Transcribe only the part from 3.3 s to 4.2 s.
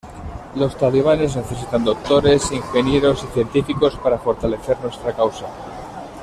científicos para